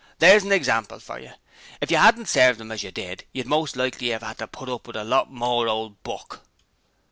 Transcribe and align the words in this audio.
'There's 0.17 0.41
an 0.43 0.51
example 0.51 0.99
for 0.99 1.19
yer! 1.19 1.35
If 1.79 1.91
you 1.91 1.97
'adn't 1.97 2.27
served 2.27 2.59
'im 2.59 2.71
as 2.71 2.81
you 2.81 2.89
did 2.89 3.23
you'd 3.33 3.45
most 3.45 3.75
likely 3.75 4.11
'ave 4.11 4.25
'ad 4.25 4.39
to 4.39 4.47
put 4.47 4.67
up 4.67 4.87
with 4.87 4.95
a 4.95 5.03
lot 5.03 5.31
more 5.31 5.67
ole 5.67 5.89
buck.' 6.01 6.41